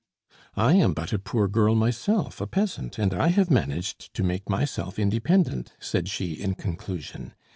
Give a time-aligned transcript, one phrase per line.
[0.57, 4.49] "I am but a poor girl myself, a peasant, and I have managed to make
[4.49, 7.35] myself independent," said she in conclusion.